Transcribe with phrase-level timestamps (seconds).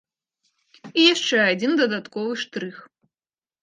[0.99, 2.85] І яшчэ адзін дадатковы штрых.